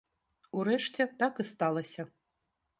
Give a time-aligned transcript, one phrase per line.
[0.59, 2.01] Урэшце, так і сталася.